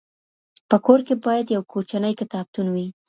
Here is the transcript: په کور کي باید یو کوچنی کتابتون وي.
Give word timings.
په 0.69 0.77
کور 0.85 0.99
کي 1.07 1.15
باید 1.25 1.47
یو 1.55 1.63
کوچنی 1.71 2.13
کتابتون 2.21 2.67
وي. 2.73 2.87